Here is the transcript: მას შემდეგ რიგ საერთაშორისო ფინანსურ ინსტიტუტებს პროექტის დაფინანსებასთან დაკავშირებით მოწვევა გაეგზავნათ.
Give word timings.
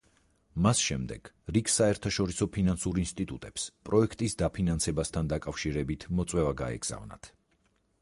მას 0.65 0.79
შემდეგ 0.85 1.29
რიგ 1.57 1.69
საერთაშორისო 1.73 2.49
ფინანსურ 2.57 3.01
ინსტიტუტებს 3.03 3.67
პროექტის 3.91 4.39
დაფინანსებასთან 4.43 5.33
დაკავშირებით 5.37 6.11
მოწვევა 6.19 6.61
გაეგზავნათ. 6.67 7.35